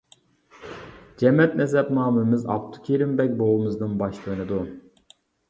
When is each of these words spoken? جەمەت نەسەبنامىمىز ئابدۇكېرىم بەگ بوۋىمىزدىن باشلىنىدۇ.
جەمەت 1.23 1.53
نەسەبنامىمىز 1.59 2.47
ئابدۇكېرىم 2.55 3.13
بەگ 3.21 3.37
بوۋىمىزدىن 3.43 3.95
باشلىنىدۇ. 4.03 4.61